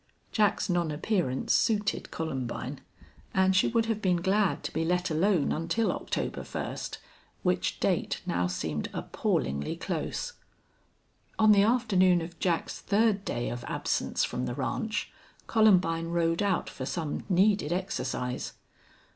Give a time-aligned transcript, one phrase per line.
[0.31, 2.81] Jack's non appearance suited Columbine,
[3.35, 6.97] and she would have been glad to be let alone until October first,
[7.43, 10.33] which date now seemed appallingly close.
[11.37, 15.11] On the afternoon of Jack's third day of absence from the ranch
[15.45, 18.53] Columbine rode out for some needed exercise.